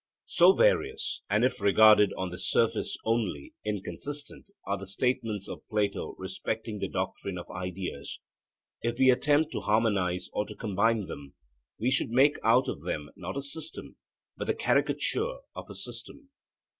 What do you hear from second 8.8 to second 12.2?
If we attempted to harmonize or to combine them, we should